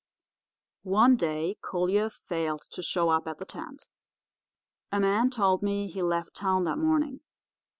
"One 0.81 1.15
day 1.15 1.59
Collier 1.61 2.09
failed 2.09 2.61
to 2.71 2.81
show 2.81 3.09
up 3.09 3.27
at 3.27 3.37
the 3.37 3.45
tent. 3.45 3.87
A 4.91 4.99
man 4.99 5.29
told 5.29 5.61
me 5.61 5.85
he 5.89 6.01
left 6.01 6.33
town 6.35 6.63
that 6.63 6.79
morning. 6.79 7.19